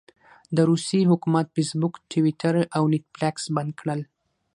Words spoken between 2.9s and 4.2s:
نیټفلکس بند کړل.